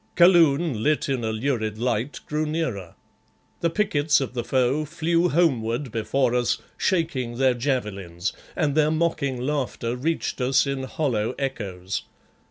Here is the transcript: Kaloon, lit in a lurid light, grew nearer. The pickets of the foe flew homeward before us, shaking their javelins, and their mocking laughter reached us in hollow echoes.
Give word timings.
Kaloon, 0.15 0.81
lit 0.81 1.07
in 1.09 1.23
a 1.23 1.31
lurid 1.31 1.77
light, 1.77 2.21
grew 2.25 2.47
nearer. 2.47 2.95
The 3.59 3.69
pickets 3.69 4.19
of 4.19 4.33
the 4.33 4.43
foe 4.43 4.83
flew 4.83 5.29
homeward 5.29 5.91
before 5.91 6.33
us, 6.33 6.57
shaking 6.75 7.35
their 7.37 7.53
javelins, 7.53 8.33
and 8.55 8.73
their 8.73 8.89
mocking 8.89 9.37
laughter 9.39 9.95
reached 9.95 10.41
us 10.41 10.65
in 10.65 10.81
hollow 10.85 11.35
echoes. 11.37 12.01